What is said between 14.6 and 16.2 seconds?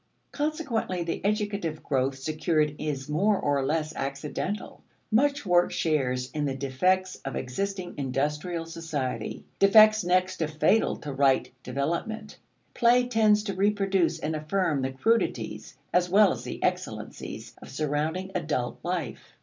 the crudities, as